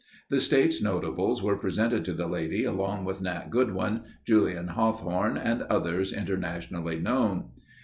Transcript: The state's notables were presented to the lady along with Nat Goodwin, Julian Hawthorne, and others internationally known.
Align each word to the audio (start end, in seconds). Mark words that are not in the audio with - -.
The 0.29 0.39
state's 0.39 0.81
notables 0.81 1.43
were 1.43 1.55
presented 1.57 2.03
to 2.05 2.13
the 2.13 2.25
lady 2.25 2.63
along 2.63 3.05
with 3.05 3.21
Nat 3.21 3.51
Goodwin, 3.51 4.01
Julian 4.25 4.69
Hawthorne, 4.69 5.37
and 5.37 5.61
others 5.69 6.11
internationally 6.11 6.97
known. 6.99 7.51